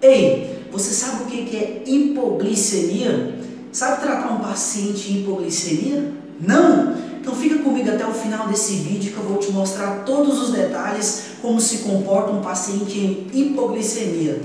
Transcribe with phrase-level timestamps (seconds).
[0.00, 3.34] Ei, você sabe o que é hipoglicemia?
[3.72, 6.12] Sabe tratar um paciente de hipoglicemia?
[6.40, 6.94] Não?
[7.20, 10.52] Então fica comigo até o final desse vídeo que eu vou te mostrar todos os
[10.52, 14.40] detalhes como se comporta um paciente em hipoglicemia.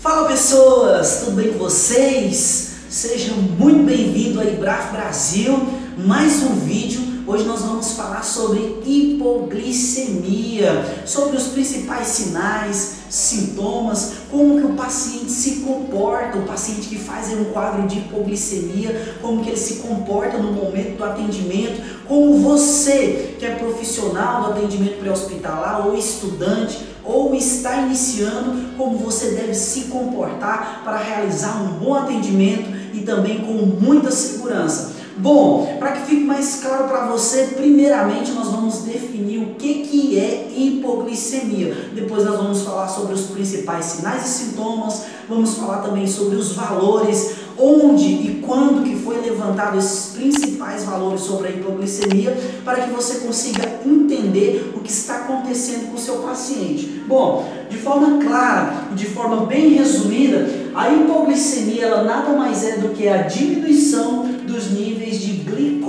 [0.00, 2.63] Fala pessoas, tudo bem com vocês?
[2.94, 5.52] Seja muito bem-vindo a Ibraf Brasil,
[5.98, 7.24] mais um vídeo.
[7.26, 15.32] Hoje nós vamos falar sobre hipoglicemia, sobre os principais sinais, sintomas, como que o paciente
[15.32, 20.38] se comporta, o paciente que faz um quadro de hipoglicemia, como que ele se comporta
[20.38, 27.34] no momento do atendimento, como você que é profissional do atendimento pré-hospitalar ou estudante ou
[27.34, 33.52] está iniciando, como você deve se comportar para realizar um bom atendimento e também com
[33.52, 34.94] muita segurança.
[35.16, 40.18] Bom, para que fique mais claro para você, primeiramente nós vamos definir o que, que
[40.18, 41.90] é hipoglicemia.
[41.94, 46.52] Depois nós vamos falar sobre os principais sinais e sintomas, vamos falar também sobre os
[46.52, 52.90] valores, onde e quando que foi levantado esses principais valores sobre a hipoglicemia, para que
[52.90, 57.02] você consiga entender o que está acontecendo com o seu paciente.
[57.06, 62.78] Bom, de forma clara e de forma bem resumida, a hipoglicemia ela nada mais é
[62.78, 65.03] do que a diminuição dos níveis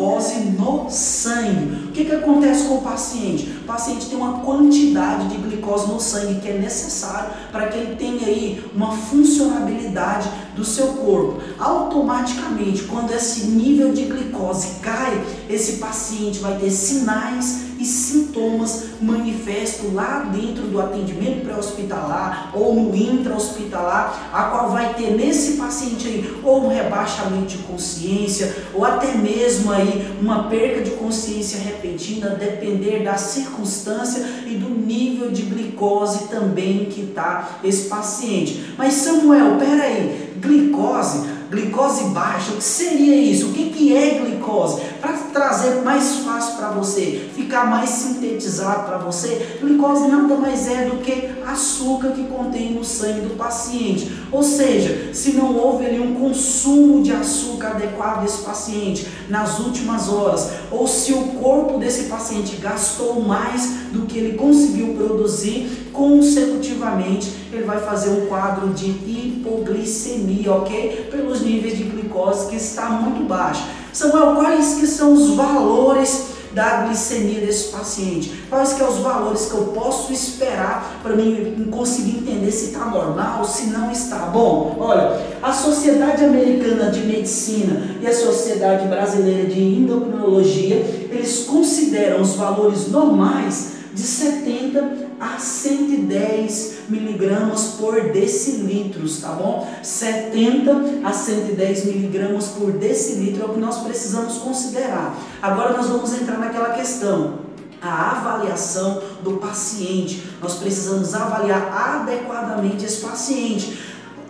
[0.05, 1.87] glicose no sangue.
[1.87, 3.49] O que, que acontece com o paciente?
[3.61, 7.95] O paciente tem uma quantidade de glicose no sangue que é necessário para que ele
[7.95, 11.41] tenha aí uma funcionabilidade do seu corpo.
[11.59, 19.93] Automaticamente, quando esse nível de glicose cai, esse paciente vai ter sinais e sintomas manifestos
[19.93, 26.39] lá dentro do atendimento pré-hospitalar ou no intra-hospitalar, a qual vai ter nesse paciente aí
[26.43, 33.03] ou um rebaixamento de consciência ou até mesmo aí uma perca de consciência repentina, depender
[33.03, 38.73] da circunstância e do nível de glicose também que está esse paciente.
[38.75, 43.47] Mas Samuel, peraí, glicose, glicose baixa, o que seria isso?
[43.47, 44.81] O que, que é glicose?
[45.05, 50.85] Para trazer mais fácil para você, ficar mais sintetizado para você, glicose nada mais é
[50.85, 54.11] do que açúcar que contém no sangue do paciente.
[54.31, 60.09] Ou seja, se não houve ali um consumo de açúcar adequado desse paciente nas últimas
[60.09, 67.31] horas, ou se o corpo desse paciente gastou mais do que ele conseguiu produzir, consecutivamente
[67.53, 71.09] ele vai fazer um quadro de hipoglicemia, ok?
[71.11, 73.84] Pelos níveis de glicose que está muito baixo.
[73.95, 78.43] Samuel, quais que são os valores da glicemia desse paciente?
[78.49, 82.87] Quais que são os valores que eu posso esperar para mim conseguir entender se está
[82.87, 84.17] normal, se não está?
[84.25, 90.75] Bom, olha, a Sociedade Americana de Medicina e a Sociedade Brasileira de Endocrinologia,
[91.09, 99.67] eles consideram os valores normais de 70 a 110 miligramas por decilitros, tá bom?
[99.81, 105.17] 70 a 110 miligramas por decilitro é o que nós precisamos considerar.
[105.41, 107.45] Agora nós vamos entrar naquela questão
[107.81, 110.27] a avaliação do paciente.
[110.41, 113.79] Nós precisamos avaliar adequadamente esse paciente.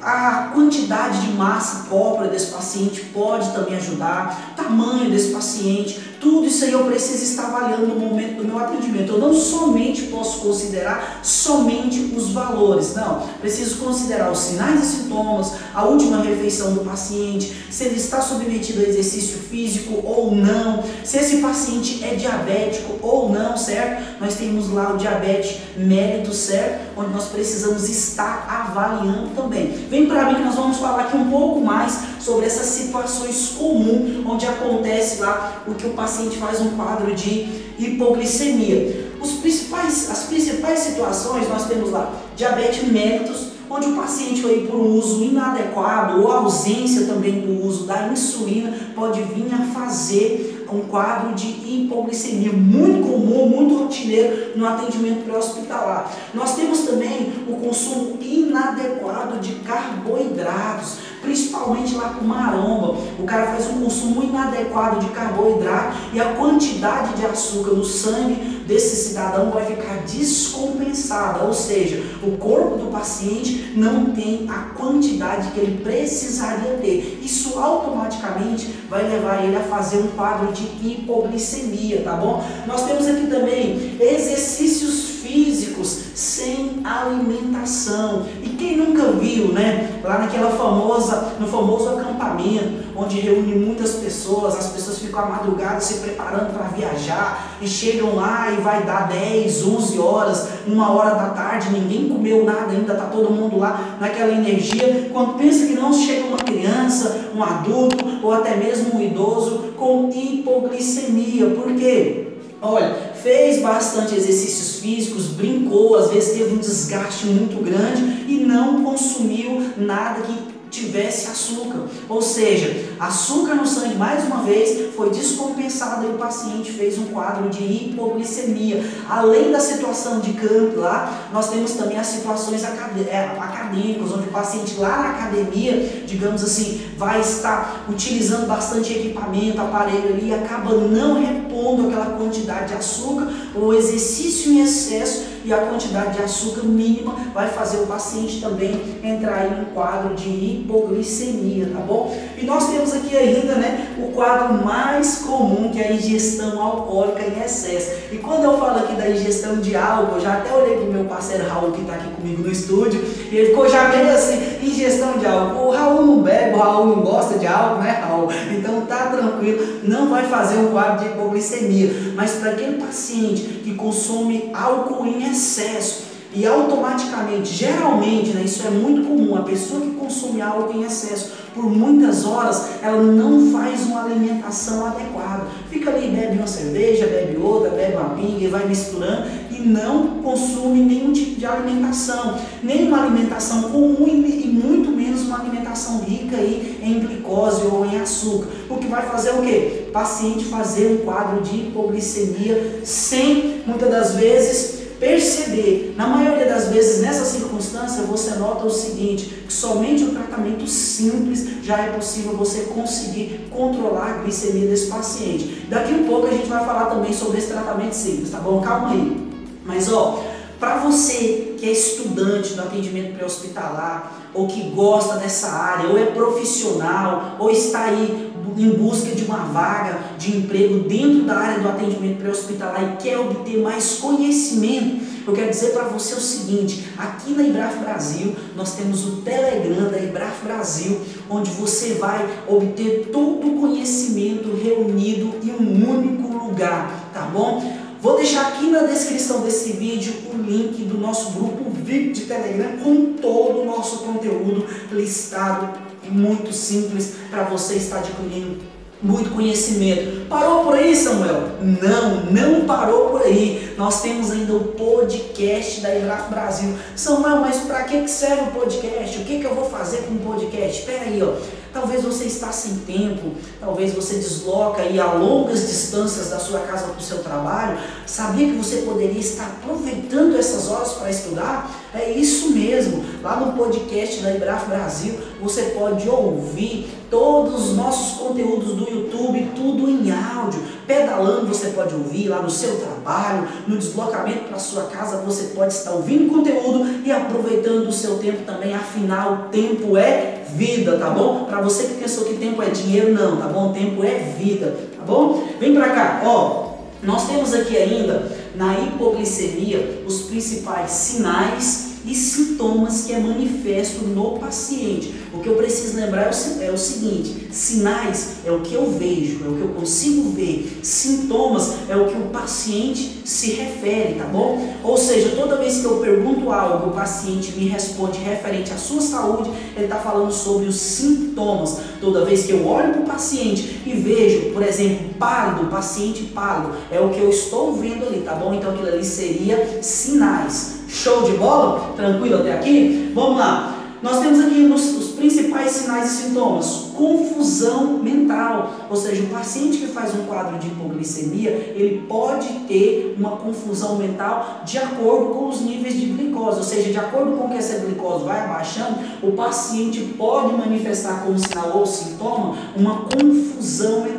[0.02, 6.66] A quantidade de massa corpórea desse paciente pode também ajudar, tamanho desse paciente, tudo isso
[6.66, 9.14] aí eu preciso estar avaliando no momento do meu atendimento.
[9.14, 13.22] Eu não somente posso considerar somente os valores, não.
[13.40, 18.80] Preciso considerar os sinais e sintomas, a última refeição do paciente, se ele está submetido
[18.80, 24.20] a exercício físico ou não, se esse paciente é diabético ou não, certo?
[24.20, 26.98] Nós temos lá o diabetes mérito, certo?
[26.98, 29.68] Onde nós precisamos estar avaliando também.
[29.92, 34.26] Vem para mim que nós vamos falar aqui um pouco mais sobre essas situações comuns
[34.26, 37.48] onde acontece lá o que o paciente faz um quadro de
[37.78, 39.14] hipoglicemia.
[39.22, 44.76] Os principais, as principais situações nós temos lá diabetes mellitus, onde o paciente foi por
[44.76, 50.82] um uso inadequado ou ausência também do uso da insulina pode vir a fazer um
[50.82, 56.12] quadro de hipoglicemia muito comum, muito rotineiro no atendimento pré-hospitalar.
[56.34, 62.98] Nós temos também o consumo inadequado de carboidratos principalmente lá com maromba.
[63.20, 68.56] O cara faz um consumo inadequado de carboidrato e a quantidade de açúcar no sangue
[68.66, 75.52] desse cidadão vai ficar descompensada, ou seja, o corpo do paciente não tem a quantidade
[75.52, 77.20] que ele precisaria ter.
[77.24, 82.44] Isso automaticamente vai levar ele a fazer um quadro de hipoglicemia, tá bom?
[82.66, 88.26] Nós temos aqui também exercícios físicos sem alimentação.
[88.66, 90.02] Quem nunca viu, né?
[90.04, 95.80] Lá naquela famosa, no famoso acampamento, onde reúne muitas pessoas, as pessoas ficam à madrugada
[95.80, 101.12] se preparando para viajar e chegam lá e vai dar 10, 11 horas, uma hora
[101.12, 105.12] da tarde, ninguém comeu nada ainda, tá todo mundo lá naquela energia.
[105.14, 110.10] Quando pensa que não chega uma criança, um adulto ou até mesmo um idoso com
[110.12, 111.52] hipoglicemia.
[111.52, 112.30] Por quê?
[112.60, 118.84] Olha, fez bastante exercícios físicos, brincou, às vezes teve um desgaste muito grande e não
[118.84, 121.88] consumiu nada que tivesse açúcar.
[122.08, 127.06] Ou seja, açúcar no sangue, mais uma vez, foi descompensado e o paciente fez um
[127.06, 128.84] quadro de hipoglicemia.
[129.10, 134.32] Além da situação de campo lá, nós temos também as situações é, acadêmicas, onde o
[134.32, 140.76] paciente lá na academia, digamos assim, vai estar utilizando bastante equipamento, aparelho ali, e acaba
[140.76, 141.18] não
[141.66, 147.16] repondo aquela quantidade de açúcar, o exercício em excesso e a quantidade de açúcar mínima
[147.34, 152.18] vai fazer o paciente também entrar em um quadro de hipoglicemia, tá bom?
[152.38, 157.22] E nós temos aqui ainda, né, o quadro mais comum que é a ingestão alcoólica
[157.22, 157.92] em excesso.
[158.12, 161.48] E quando eu falo aqui da ingestão de álcool, já até olhei pro meu parceiro
[161.48, 165.28] Raul que está aqui comigo no estúdio, e ele ficou já meio assim, ingestão de
[165.28, 165.68] álcool.
[165.68, 168.30] O Raul não bebe, o Raul não gosta de álcool, né, Raul?
[168.52, 172.14] Então tá tranquilo, não vai fazer um quadro de hipoglicemia.
[172.16, 178.68] Mas para aquele paciente que consome álcool em excesso, excesso e automaticamente, geralmente, né, isso
[178.68, 183.50] é muito comum, a pessoa que consome álcool em excesso por muitas horas, ela não
[183.54, 185.46] faz uma alimentação adequada.
[185.70, 190.22] Fica ali, bebe uma cerveja, bebe outra, bebe uma pinga e vai misturando e não
[190.22, 196.36] consome nenhum tipo de alimentação, nem uma alimentação comum e muito menos uma alimentação rica
[196.36, 198.50] aí em glicose ou em açúcar.
[198.70, 199.86] O que vai fazer o quê?
[199.88, 206.70] O paciente fazer um quadro de hipoglicemia sem, muitas das vezes, perceber, na maioria das
[206.70, 212.36] vezes nessa circunstância, você nota o seguinte: que somente o tratamento simples já é possível
[212.38, 215.66] você conseguir controlar a glicemia desse paciente.
[215.70, 218.62] Daqui um pouco a gente vai falar também sobre esse tratamento simples, tá bom?
[218.62, 219.28] Calma aí.
[219.66, 220.24] Mas ó,
[220.60, 226.06] para você que é estudante do atendimento pré-hospitalar, ou que gosta dessa área, ou é
[226.08, 231.70] profissional, ou está aí em busca de uma vaga de emprego dentro da área do
[231.70, 237.32] atendimento pré-hospitalar e quer obter mais conhecimento, eu quero dizer para você o seguinte: aqui
[237.32, 243.48] na Ibraf Brasil nós temos o Telegram da Ibraf Brasil, onde você vai obter todo
[243.48, 247.86] o conhecimento reunido em um único lugar, tá bom?
[248.02, 252.78] Vou deixar aqui na descrição desse vídeo o link do nosso grupo VIP de Telegram
[252.84, 260.28] com todo o nosso conteúdo listado muito simples para você estar adquirindo muito conhecimento.
[260.28, 261.50] Parou por aí, Samuel?
[261.62, 263.74] Não, não parou por aí.
[263.78, 266.74] Nós temos ainda o podcast da Iraf Brasil.
[266.96, 269.20] Samuel, mas para que serve o podcast?
[269.20, 270.80] O que, que eu vou fazer com o podcast?
[270.80, 271.34] Espera aí, ó.
[271.76, 276.86] Talvez você está sem tempo, talvez você desloca aí a longas distâncias da sua casa
[276.86, 277.78] para o seu trabalho.
[278.06, 281.70] Sabia que você poderia estar aproveitando essas horas para estudar?
[281.94, 283.04] É isso mesmo.
[283.22, 289.52] Lá no podcast da Ibraf Brasil, você pode ouvir todos os nossos conteúdos do YouTube,
[289.54, 290.62] tudo em áudio.
[290.88, 295.74] Pedalando você pode ouvir lá no seu trabalho, no deslocamento para sua casa, você pode
[295.74, 298.74] estar ouvindo conteúdo e aproveitando o seu tempo também.
[298.74, 301.46] Afinal, tempo é vida, tá bom?
[301.46, 303.74] Para você que pensou que tempo é dinheiro, não, tá bom?
[303.74, 305.44] Tempo é vida, tá bom?
[305.60, 306.66] Vem para cá, ó.
[307.04, 314.38] Nós temos aqui ainda na hipoglicemia os principais sinais e sintomas que é manifesto no
[314.38, 315.14] paciente.
[315.34, 319.44] O que eu preciso lembrar é, é o seguinte: sinais é o que eu vejo,
[319.44, 324.26] é o que eu consigo ver, sintomas é o que o paciente se refere, tá
[324.26, 324.76] bom?
[324.84, 329.02] Ou seja, toda vez que eu pergunto algo, o paciente me responde referente à sua
[329.02, 331.80] saúde, ele está falando sobre os sintomas.
[332.00, 336.76] Toda vez que eu olho para o paciente e vejo, por exemplo, pálido, paciente pálido,
[336.92, 338.54] é o que eu estou vendo ali, tá bom?
[338.54, 340.75] Então aquilo ali seria sinais.
[340.88, 341.94] Show de bola?
[341.96, 343.12] Tranquilo até aqui?
[343.14, 343.76] Vamos lá.
[344.02, 346.92] Nós temos aqui os, principais sinais e sintomas.
[346.96, 353.16] Confusão mental, ou seja, o paciente que faz um quadro de hipoglicemia, ele pode ter
[353.18, 357.50] uma confusão mental de acordo com os níveis de glicose, ou seja, de acordo com
[357.50, 364.02] que essa glicose vai abaixando, o paciente pode manifestar como sinal ou sintoma uma confusão
[364.02, 364.15] mental.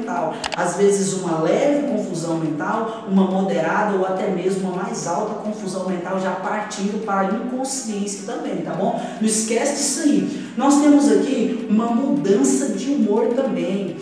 [0.56, 5.88] Às vezes uma leve confusão mental, uma moderada ou até mesmo uma mais alta confusão
[5.88, 9.00] mental já partindo para a inconsciência também, tá bom?
[9.20, 10.46] Não esquece disso aí.
[10.56, 13.96] Nós temos aqui uma mudança de humor também.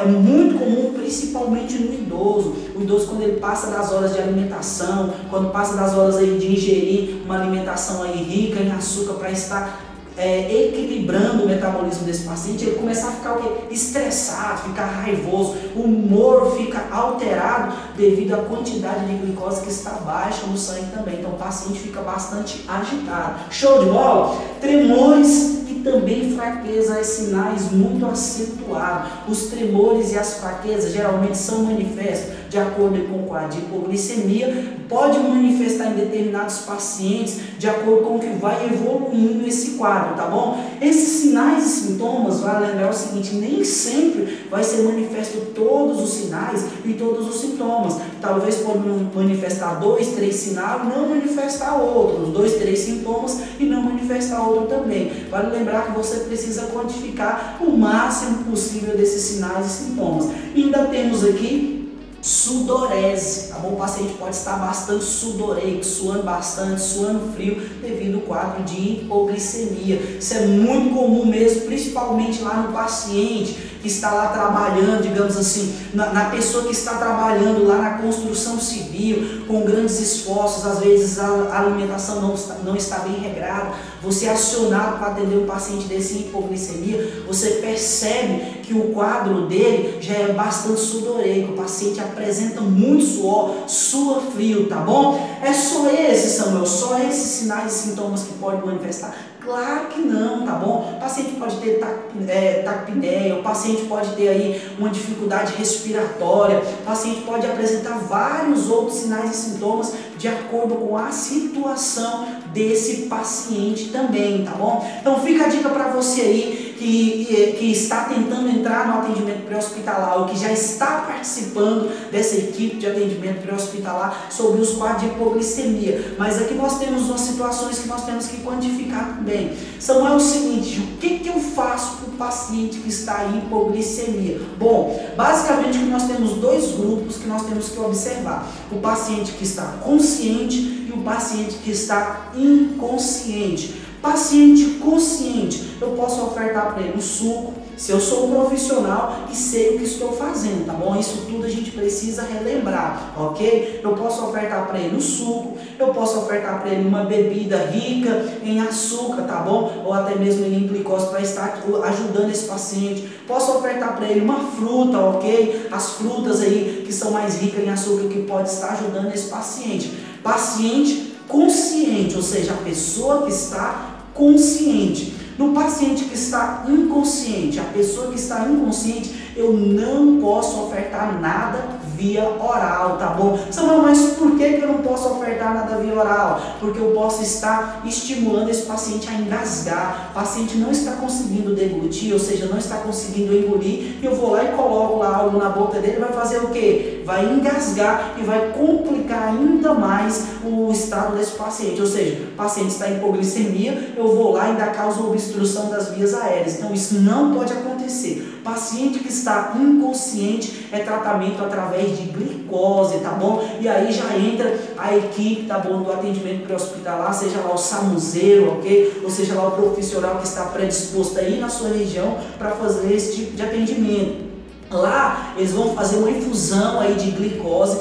[0.00, 2.56] é muito comum, principalmente no idoso.
[2.76, 6.52] O idoso quando ele passa das horas de alimentação, quando passa das horas aí de
[6.52, 12.64] ingerir uma alimentação aí rica em açúcar para estar é, equilibrando o metabolismo desse paciente,
[12.64, 13.74] ele começa a ficar o quê?
[13.74, 20.46] estressado, ficar raivoso, o humor fica alterado devido à quantidade de glicose que está baixa
[20.46, 21.16] no sangue também.
[21.18, 23.40] Então o paciente fica bastante agitado.
[23.50, 24.38] Show de bola?
[24.60, 29.10] Tremores e também fraqueza, sinais muito acentuados.
[29.28, 34.76] Os tremores e as fraquezas geralmente são manifestos de acordo com o quadro de hipoglicemia,
[34.88, 40.26] pode manifestar em determinados pacientes de acordo com o que vai evoluindo esse quadro, tá
[40.26, 40.58] bom?
[40.80, 46.10] Esses sinais e sintomas, vale lembrar o seguinte, nem sempre vai ser manifesto todos os
[46.10, 47.96] sinais e todos os sintomas.
[48.26, 48.80] Talvez pode
[49.14, 55.12] manifestar dois, três sinais não manifestar outros, dois, três sintomas e não manifestar outro também.
[55.30, 60.28] Vale lembrar que você precisa quantificar o máximo possível desses sinais e sintomas.
[60.56, 61.76] E ainda temos aqui
[62.20, 63.74] sudorese, tá bom?
[63.74, 70.16] O paciente pode estar bastante sudoreico, suando bastante, suando frio, devido ao quadro de hipoglicemia.
[70.18, 75.72] Isso é muito comum mesmo, principalmente lá no paciente que está lá trabalhando, digamos assim,
[75.94, 81.20] na, na, pessoa que está trabalhando lá na construção civil, com grandes esforços, às vezes
[81.20, 83.70] a, alimentação não está, não está bem regrada,
[84.02, 89.98] você é acionado para atender um paciente desse hipoglicemia, você percebe que o quadro dele
[90.00, 95.38] já é bastante sudoreico, o paciente apresenta muito suor, sua frio, tá bom?
[95.40, 99.14] É só esse, Samuel, só esses sinais e sintomas que pode manifestar
[99.46, 100.94] Claro que não, tá bom?
[100.96, 101.80] O paciente pode ter
[102.26, 108.68] é, taquipneia, o paciente pode ter aí uma dificuldade respiratória, o paciente pode apresentar vários
[108.68, 114.84] outros sinais e sintomas de acordo com a situação desse paciente também, tá bom?
[115.00, 120.18] Então fica a dica para você aí que, que está tentando entrar no atendimento pré-hospitalar
[120.18, 126.14] ou que já está participando dessa equipe de atendimento pré-hospitalar sobre os quadros de hipoglicemia.
[126.18, 129.52] Mas aqui nós temos umas situações que nós temos que quantificar também.
[129.80, 133.38] São é o seguinte, o que, que eu faço para o paciente que está em
[133.38, 134.40] hipoglicemia?
[134.58, 138.50] Bom, basicamente nós temos dois grupos que nós temos que observar.
[138.70, 143.85] O paciente que está consciente e o paciente que está inconsciente.
[144.06, 149.34] Paciente consciente, eu posso ofertar para ele um suco, se eu sou um profissional e
[149.34, 150.94] sei o que estou fazendo, tá bom?
[150.94, 153.80] Isso tudo a gente precisa relembrar, ok?
[153.82, 158.26] Eu posso ofertar para ele um suco, eu posso ofertar para ele uma bebida rica
[158.44, 159.82] em açúcar, tá bom?
[159.84, 163.08] Ou até mesmo em glicose para estar ajudando esse paciente.
[163.26, 165.66] Posso ofertar para ele uma fruta, ok?
[165.72, 169.92] As frutas aí que são mais ricas em açúcar que pode estar ajudando esse paciente.
[170.22, 175.14] Paciente consciente, ou seja, a pessoa que está consciente.
[175.38, 181.78] No paciente que está inconsciente, a pessoa que está inconsciente, eu não posso ofertar nada
[181.96, 183.38] via oral, tá bom?
[183.50, 186.40] Samuel, mas por que, eu não posso ofertar nada via oral?
[186.60, 190.08] Porque eu posso estar estimulando esse paciente a engasgar.
[190.10, 194.44] O paciente não está conseguindo deglutir, ou seja, não está conseguindo engolir, eu vou lá
[194.44, 197.02] e coloco lá algo na boca dele, vai fazer o quê?
[197.04, 201.80] Vai engasgar e vai complicar ainda mais o estado desse paciente.
[201.80, 205.90] Ou seja, o paciente está em hipoglicemia, eu vou lá e ainda causa obstrução das
[205.90, 206.56] vias aéreas.
[206.56, 208.25] Então isso não pode acontecer.
[208.46, 213.44] Paciente que está inconsciente é tratamento através de glicose, tá bom?
[213.60, 218.52] E aí já entra a equipe, tá bom, do atendimento pré-hospitalar, seja lá o samuzeiro,
[218.52, 219.00] ok?
[219.02, 223.16] Ou seja lá o profissional que está predisposto aí na sua região para fazer esse
[223.16, 224.26] tipo de atendimento.
[224.70, 227.80] Lá eles vão fazer uma infusão aí de glicose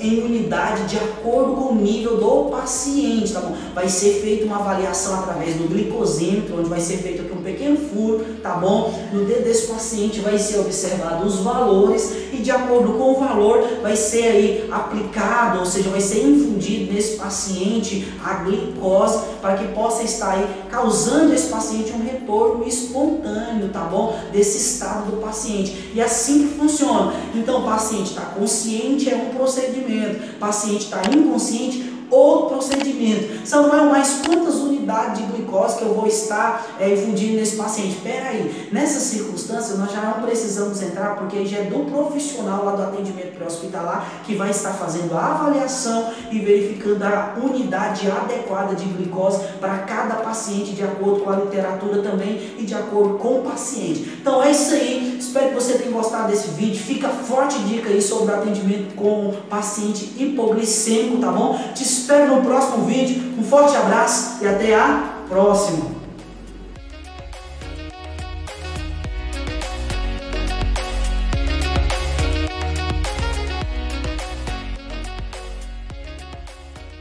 [0.00, 3.54] em unidade de acordo com o nível do paciente, tá bom?
[3.74, 8.54] Vai ser feita uma avaliação através do glicosímetro, onde vai ser um pequeno furo, tá
[8.54, 8.92] bom?
[9.12, 13.62] No dedo desse paciente vai ser observado os valores e de acordo com o valor
[13.80, 19.68] vai ser aí aplicado, ou seja, vai ser infundido nesse paciente a glicose para que
[19.68, 24.18] possa estar aí causando esse paciente um retorno espontâneo, tá bom?
[24.32, 25.92] Desse estado do paciente.
[25.94, 27.14] E assim que funciona.
[27.34, 30.34] Então o paciente está consciente, é um procedimento.
[30.34, 33.46] O paciente está inconsciente, outro procedimento.
[33.46, 37.96] Samuel, mas quantas unidades de glicose que eu vou estar é, infundindo nesse paciente?
[37.96, 42.72] Espera aí, nessas circunstâncias nós já não precisamos entrar, porque já é do profissional lá
[42.72, 48.84] do atendimento pré-hospitalar que vai estar fazendo a avaliação e verificando a unidade adequada de
[48.84, 53.42] glicose para cada paciente, de acordo com a literatura também e de acordo com o
[53.42, 54.18] paciente.
[54.20, 56.80] Então é isso aí, espero que você tenha gostado desse vídeo.
[56.80, 61.58] Fica forte dica aí sobre atendimento com paciente hipoglicêmico, tá bom?
[61.74, 63.34] Te espero no próximo vídeo.
[63.38, 65.95] Um forte abraço e até a próxima.